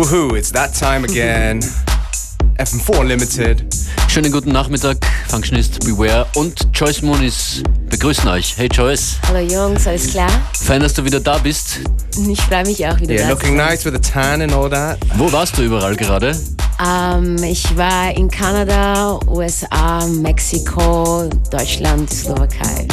[0.00, 1.60] Woohoo, it's that time again.
[2.58, 3.66] FM4 Limited.
[4.08, 4.96] Schönen guten Nachmittag,
[5.28, 8.56] Functionist Beware und Joyce Moonis begrüßen euch.
[8.56, 9.16] Hey Joyce.
[9.28, 10.30] Hallo Jungs, alles klar?
[10.54, 11.80] Fein, dass du wieder da bist.
[12.30, 14.98] Ich freue mich auch wieder Yeah, da looking nice with a tan and all that.
[15.16, 16.34] Wo warst du überall gerade?
[16.82, 22.88] Ähm, ich war in Kanada, USA, Mexiko, Deutschland, Slowakei.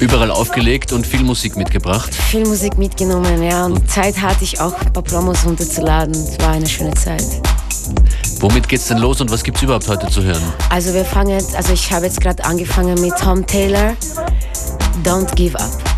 [0.00, 2.14] Überall aufgelegt und viel Musik mitgebracht.
[2.14, 3.66] Viel Musik mitgenommen, ja.
[3.66, 6.14] Und Zeit hatte ich auch ein paar Promos runterzuladen.
[6.14, 7.24] Es war eine schöne Zeit.
[8.40, 10.42] Womit geht's denn los und was gibt's überhaupt heute zu hören?
[10.68, 13.96] Also wir fangen jetzt, also ich habe jetzt gerade angefangen mit Tom Taylor.
[15.04, 15.93] Don't give up.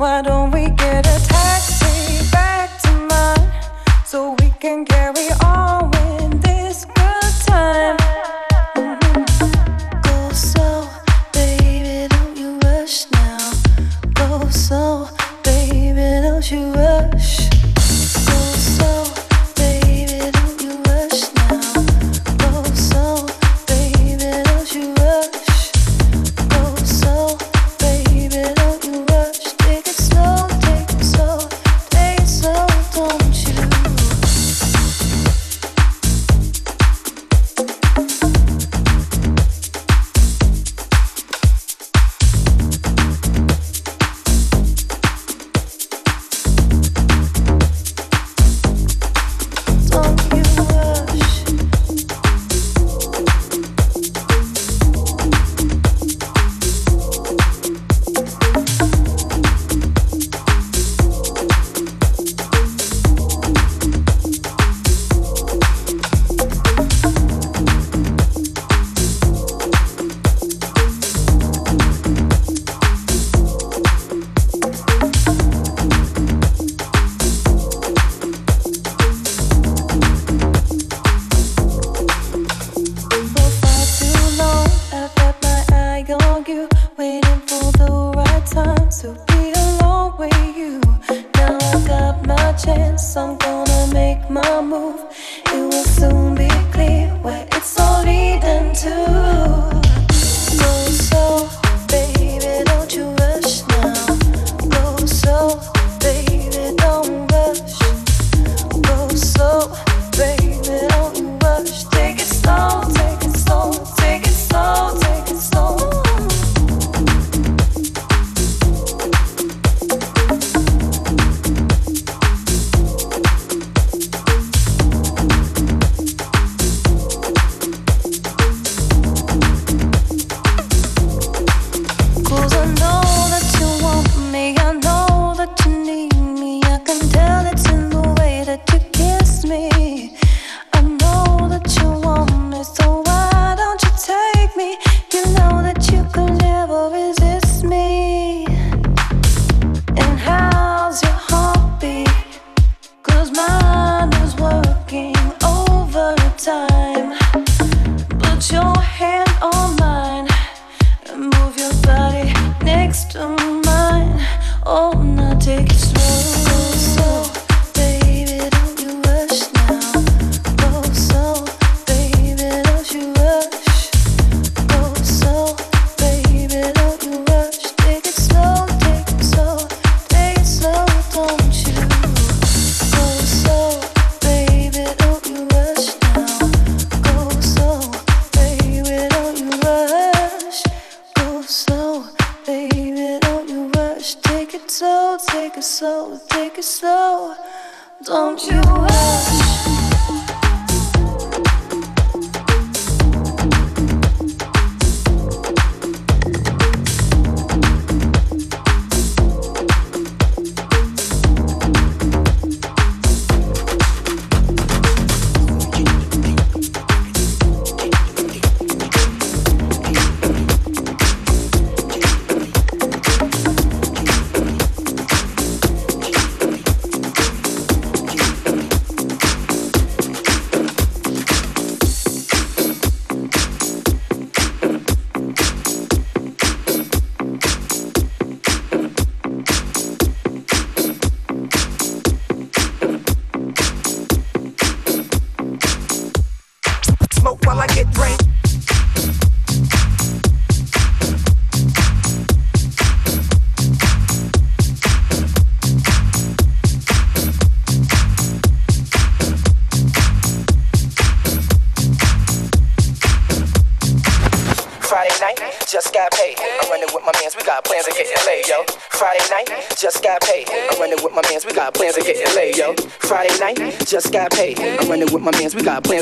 [0.00, 1.39] Why don't we get a taxi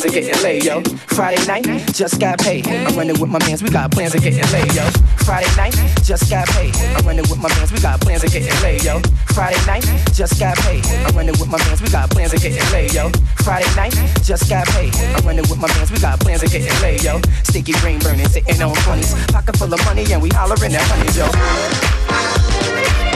[0.01, 0.83] plans of getting laid, yo.
[1.09, 2.67] Friday night, just got paid.
[2.69, 4.85] I'm running with my mans, we got plans of getting laid, yo.
[5.25, 5.75] Friday night,
[6.05, 6.75] just got paid.
[6.97, 9.01] I'm running with my mans, we got plans of getting laid, yo.
[9.35, 10.85] Friday night, just got paid.
[10.87, 13.11] I'm running with my mans, we got plans of getting laid, yo.
[13.43, 14.95] Friday night, just got paid.
[14.95, 17.21] I'm running with my mans, we got plans of getting laid, yo.
[17.43, 19.33] Sticky green burning, sitting on 20s.
[19.33, 23.08] Pocket full of money, and we hollering at honeys, yo.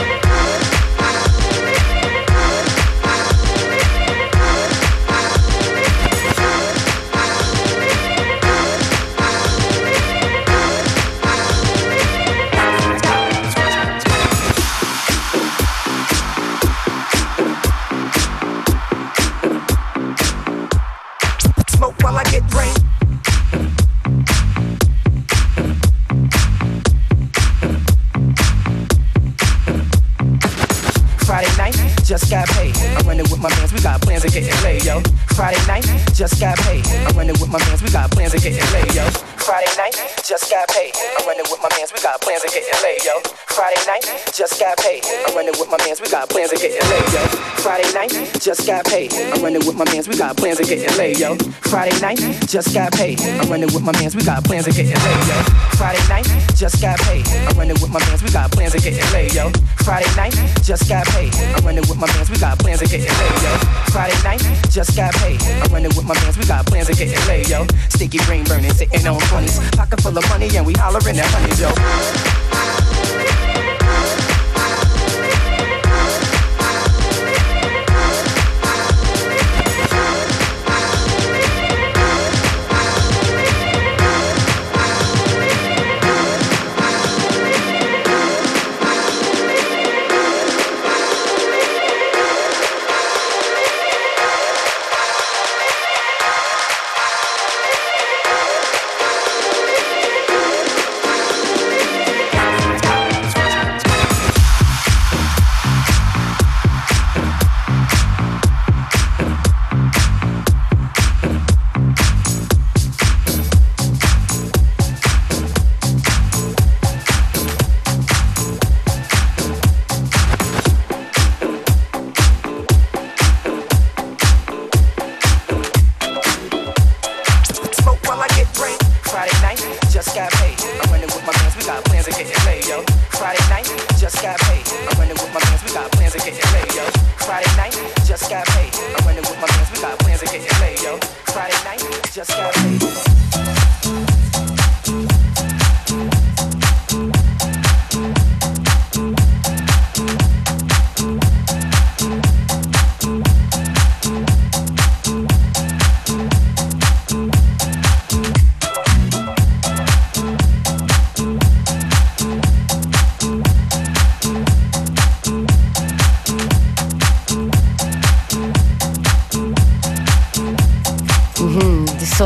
[48.43, 49.13] Just got paid.
[49.13, 51.35] I'm running with my mans, we got plans of getting laid, yo.
[51.71, 53.21] Friday night, just got paid.
[53.21, 55.35] I'm running with my mans, we got plans of getting laid, yo.
[55.79, 57.25] Friday night, just got paid.
[57.47, 59.49] I'm running with my mans, we got plans of getting laid, yo.
[59.87, 61.33] Friday night, just got paid.
[61.55, 63.51] I'm running with my mans, we got plans of getting laid, yo.
[63.95, 65.39] Friday night, just got paid.
[65.63, 67.65] I'm running with my mans, we got plans of getting laid, yo.
[67.89, 69.77] Sticky green burning, sitting on 20s.
[69.77, 72.82] Pocket full of money, and we hollering at honeys, yo.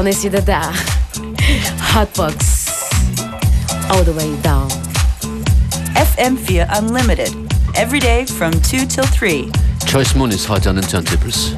[0.07, 0.71] Die Sonne ist wieder da.
[1.93, 2.67] Hotbox.
[3.89, 4.69] All the way down.
[6.15, 7.33] FM4 Unlimited.
[7.75, 9.51] Every day from 2 till 3.
[9.85, 11.51] Joyce Moon ist heute an den Turntables.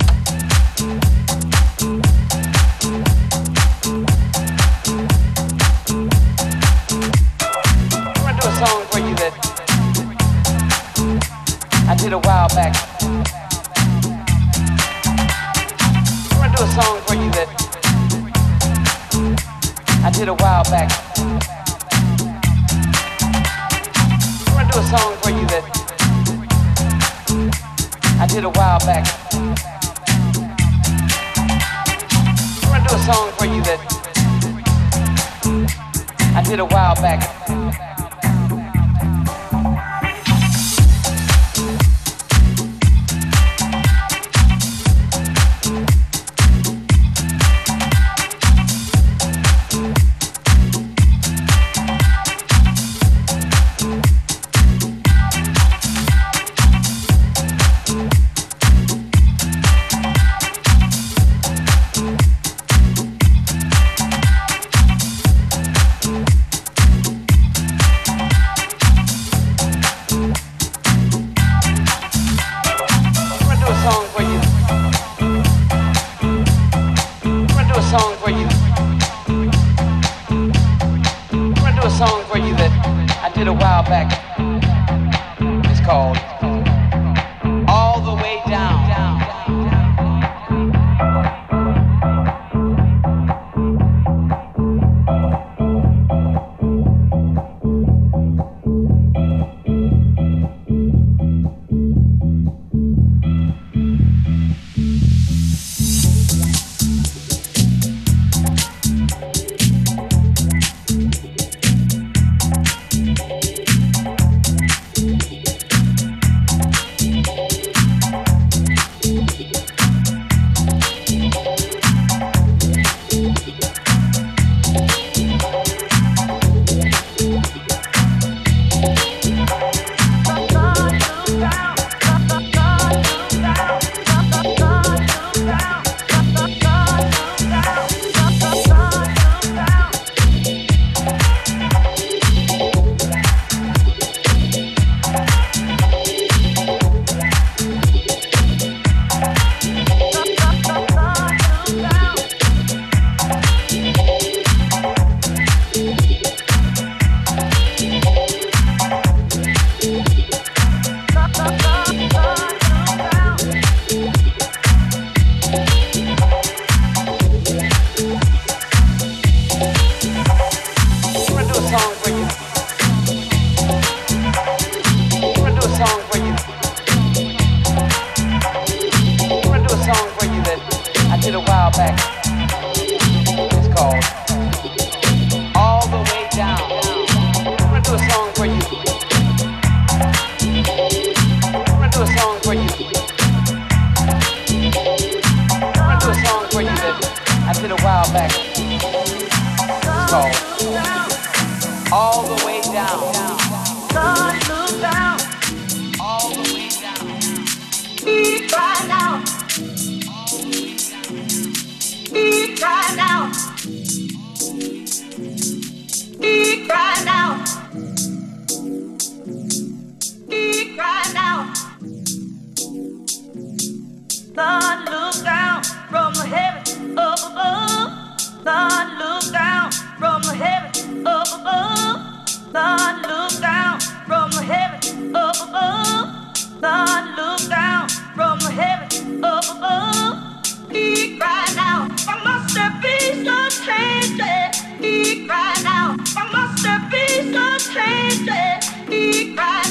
[247.68, 248.70] Changes.
[248.88, 249.69] He cried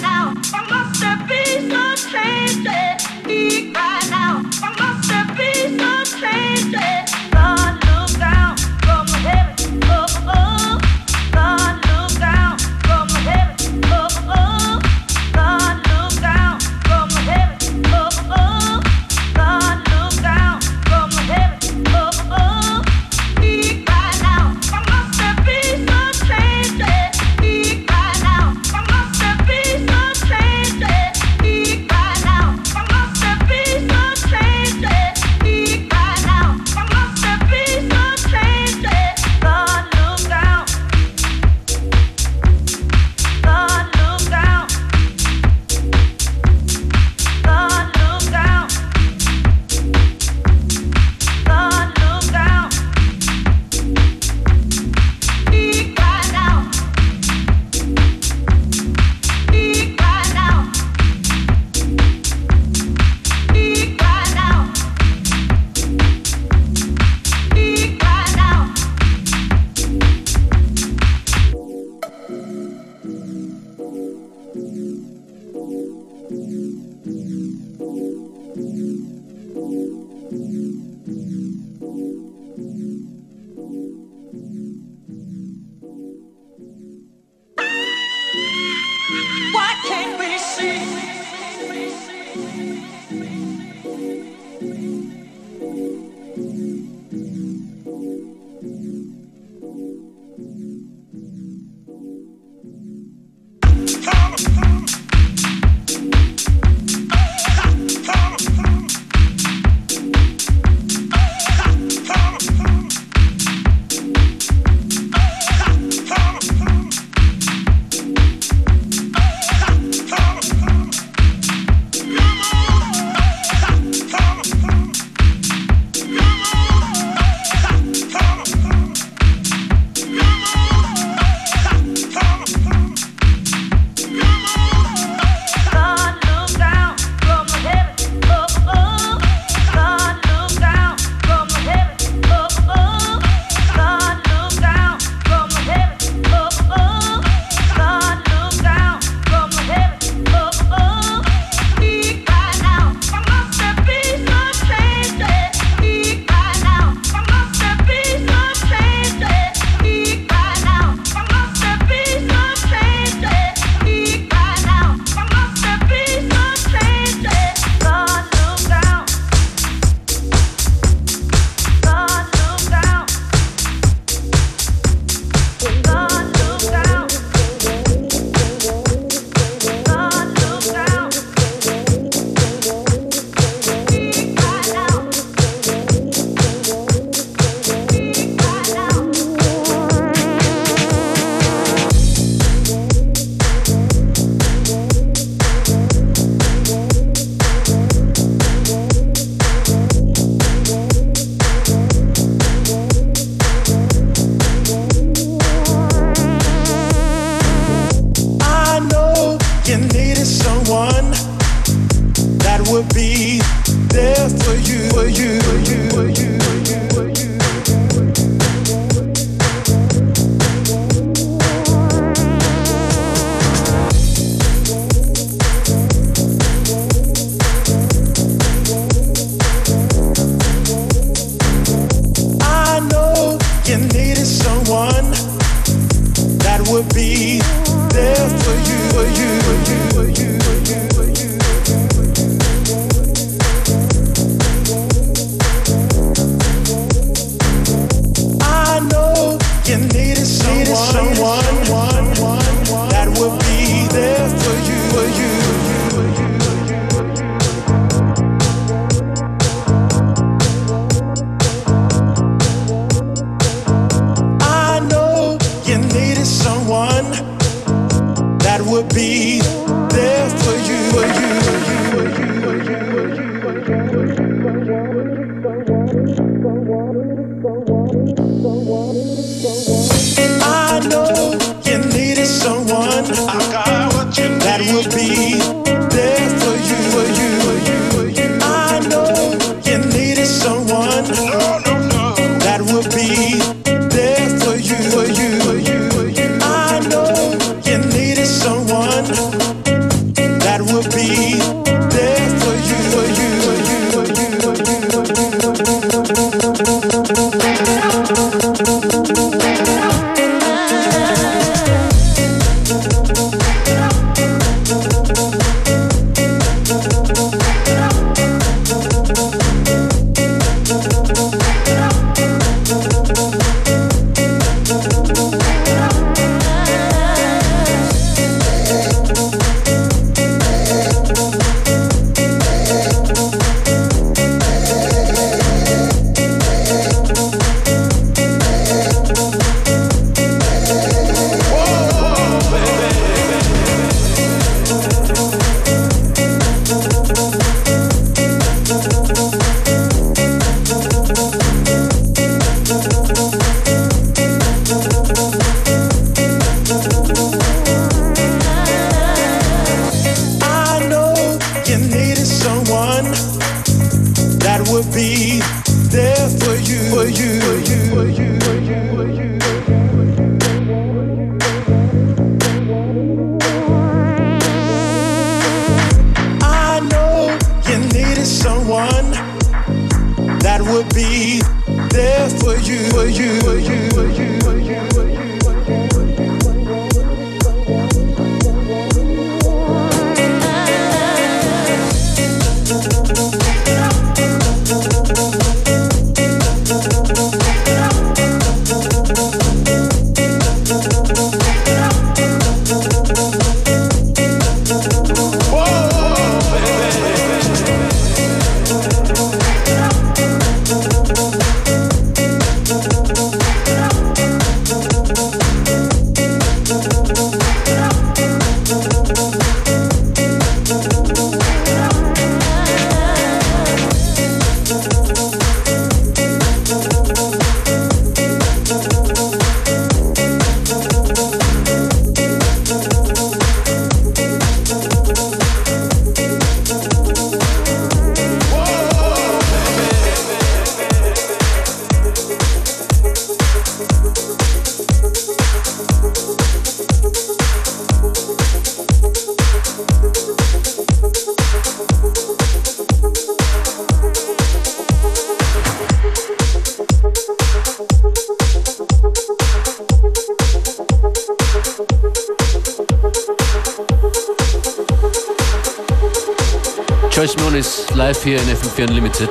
[468.79, 469.31] hier in FM4 Unlimited.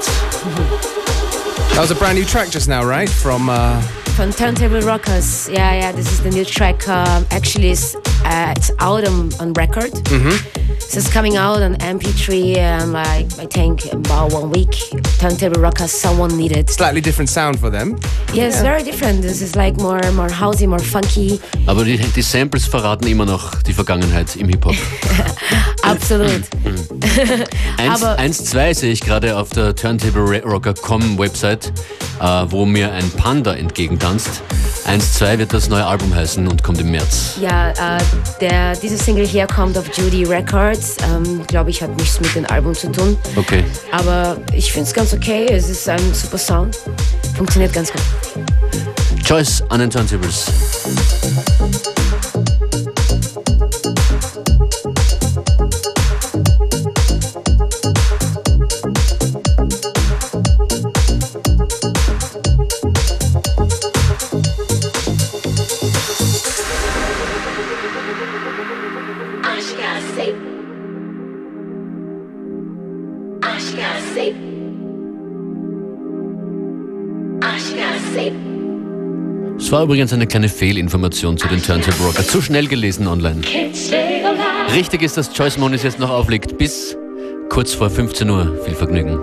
[1.73, 3.09] That was a brand new track just now, right?
[3.09, 3.81] From uh,
[4.15, 5.47] From Turntable Rockers.
[5.49, 6.87] Yeah, yeah, this is the new track.
[6.87, 9.91] Um, actually, it's, uh, it's out on, on record.
[10.79, 14.71] So it's coming out on MP3 um, like, I think about one week.
[15.19, 16.69] Turntable Rockers, someone needed.
[16.69, 17.97] slightly different sound for them.
[18.33, 19.21] Yes, very different.
[19.21, 21.39] This is like more, more housey, more funky.
[21.67, 24.75] Aber die, die Samples verraten immer noch die Vergangenheit im Hip-Hop.
[25.83, 26.49] Absolut.
[27.77, 31.71] Eins, Aber- eins, zwei sehe ich gerade auf der TurntableRocker.com Website,
[32.19, 34.41] äh, wo mir ein Panda entgegentanzt.
[34.85, 37.35] Eins, zwei wird das neue Album heißen und kommt im März.
[37.41, 38.01] Ja, äh,
[38.39, 40.95] der, diese Single hier kommt auf Judy Records.
[41.13, 43.17] Ähm, Glaube ich, hat nichts mit dem Album zu tun.
[43.35, 43.63] Okay.
[43.91, 45.45] Aber ich finde es ganz okay.
[45.49, 46.77] Es ist ein super Sound.
[47.35, 48.01] Funktioniert ganz gut.
[49.25, 50.45] Choice an den Turntables.
[79.77, 82.25] War übrigens eine kleine Fehlinformation zu den Turntable Rockers.
[82.25, 83.41] Zu schnell gelesen online.
[84.73, 86.97] Richtig ist, dass Joyce Moniz jetzt noch auflegt bis
[87.49, 88.59] kurz vor 15 Uhr.
[88.65, 89.19] Viel Vergnügen.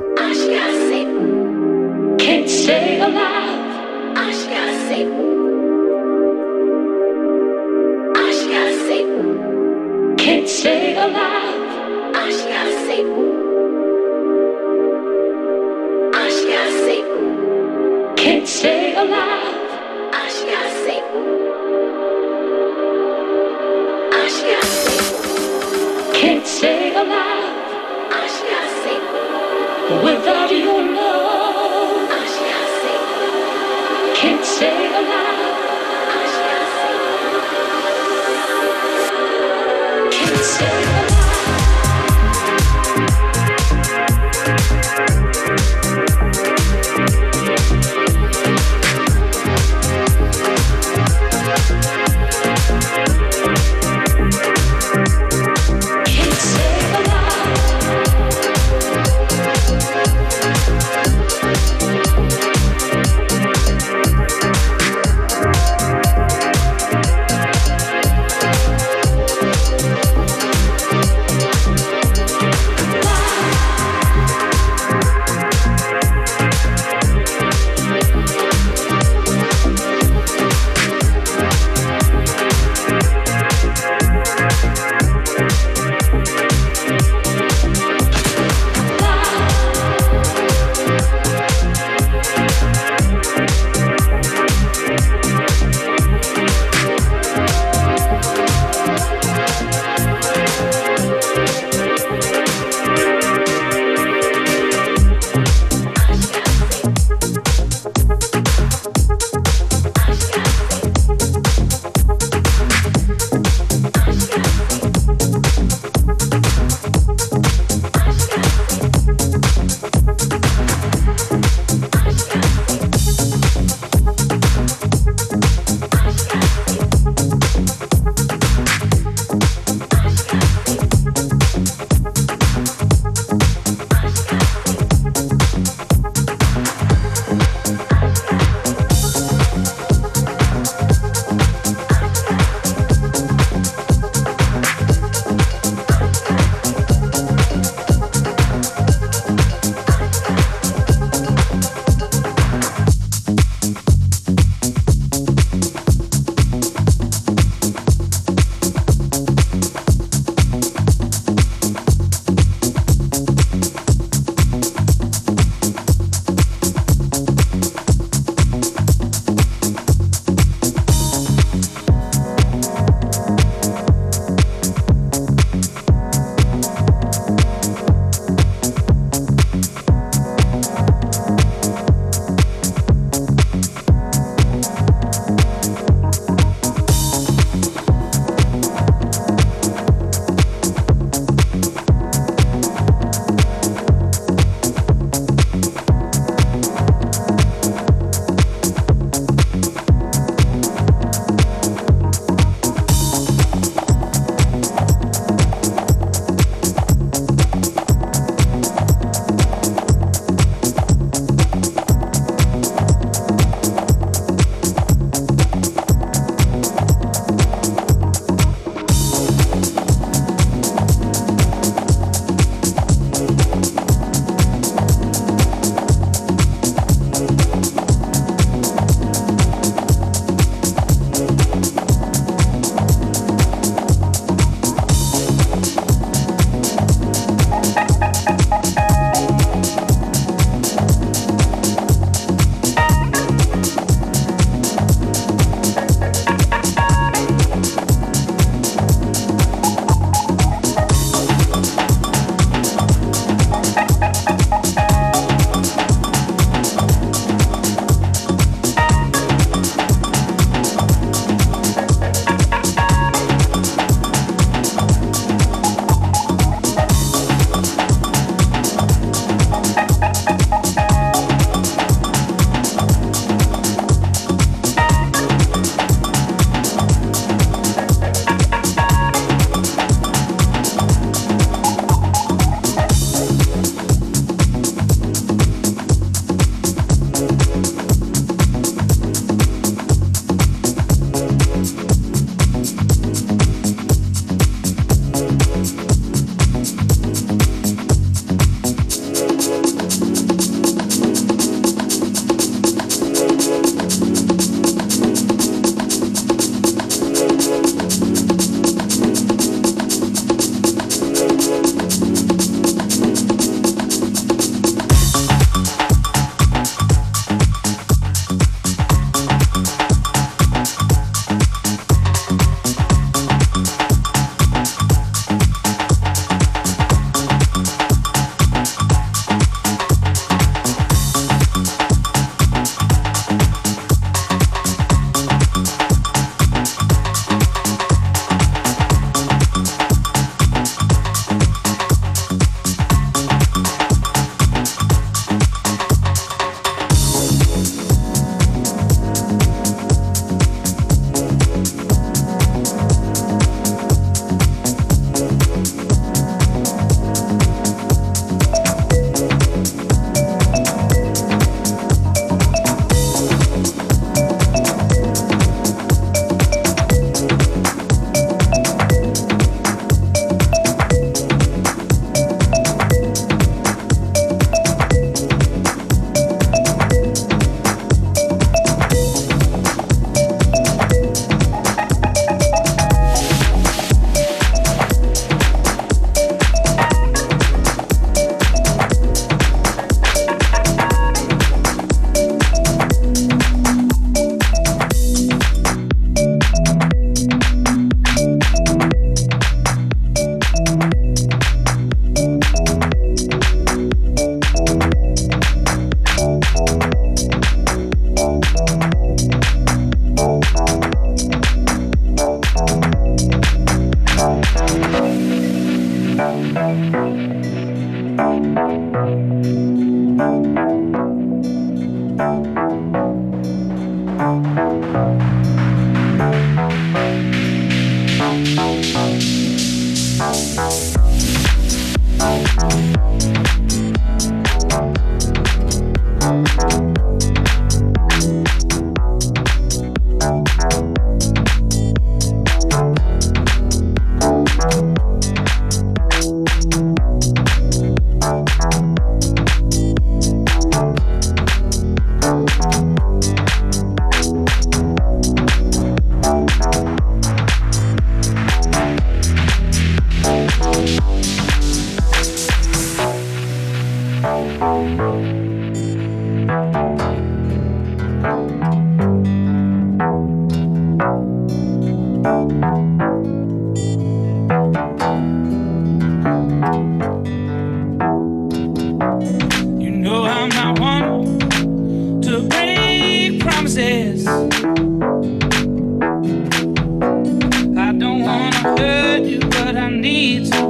[488.64, 490.63] Hurt you, but I need to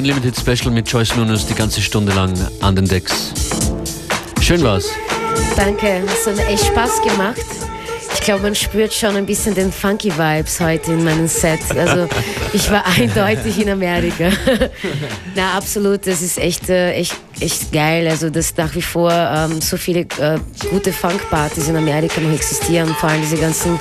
[0.00, 2.32] Unlimited Special mit Joyce Nunes die ganze Stunde lang
[2.62, 3.34] an den Decks.
[4.40, 4.88] Schön war's.
[5.54, 7.44] Danke, es hat echt Spaß gemacht.
[8.14, 11.60] Ich glaube, man spürt schon ein bisschen den Funky Vibes heute in meinem Set.
[11.76, 12.08] Also
[12.54, 14.30] ich war eindeutig in Amerika.
[15.34, 18.08] Na, absolut, das ist echt, äh, echt, echt geil.
[18.08, 20.38] Also dass nach wie vor ähm, so viele äh,
[20.70, 22.94] gute Funk-Partys in Amerika noch existieren.
[22.98, 23.78] Vor allem diese ganzen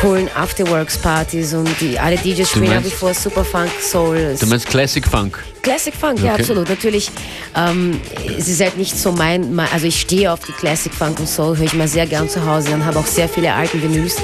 [0.00, 4.36] coolen Afterworks-Partys und die, alle DJs spielen nach wie vor Super Funk, Soul.
[4.38, 5.42] Du meinst Classic Funk?
[5.62, 6.42] Classic Funk, ja, Okay.
[6.42, 6.68] absolut.
[6.68, 7.10] Natürlich,
[7.56, 8.00] ähm,
[8.38, 11.28] es ist halt nicht so mein, mein, also ich stehe auf die Classic Funk und
[11.28, 14.16] Soul, höre ich mal sehr gern zu Hause und habe auch sehr viele alten Vinyls.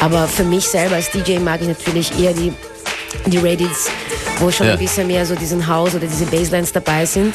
[0.00, 2.52] Aber für mich selber als DJ mag ich natürlich eher die,
[3.26, 3.88] die Radios,
[4.38, 4.74] wo schon Ja.
[4.74, 7.34] ein bisschen mehr so diesen House oder diese Basslines dabei sind.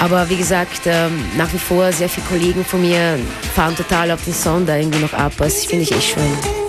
[0.00, 3.18] Aber wie gesagt, ähm, nach wie vor sehr viele Kollegen von mir
[3.54, 5.32] fahren total auf den Sound da irgendwie noch ab.
[5.38, 6.61] Das finde ich echt schön.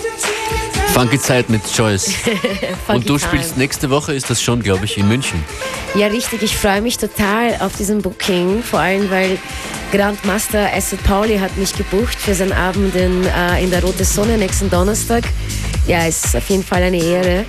[0.93, 2.13] Funky Zeit mit Joyce.
[2.87, 3.63] Und du spielst time.
[3.63, 5.43] nächste Woche, ist das schon, glaube ich, in München.
[5.95, 6.43] Ja, richtig.
[6.43, 8.61] Ich freue mich total auf diesen Booking.
[8.61, 9.39] Vor allem, weil
[9.91, 14.37] Grandmaster Acid Pauli hat mich gebucht für seinen Abend in, äh, in der Rote Sonne
[14.37, 15.23] nächsten Donnerstag.
[15.87, 17.45] Ja, es ist auf jeden Fall eine Ehre.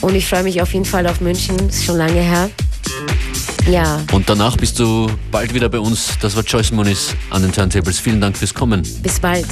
[0.00, 1.56] Und ich freue mich auf jeden Fall auf München.
[1.68, 2.48] Ist schon lange her.
[3.68, 6.10] Ja, Und danach bist du bald wieder bei uns.
[6.20, 7.98] Das war Joyce Moniz an den Turntables.
[7.98, 8.82] Vielen Dank fürs Kommen.
[9.02, 9.46] bis bald.